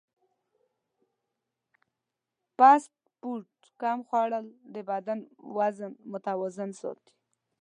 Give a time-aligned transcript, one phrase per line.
[2.57, 3.45] فاسټ فوډ
[3.81, 5.19] کم خوړل د بدن
[5.57, 7.13] وزن متوازن ساتي.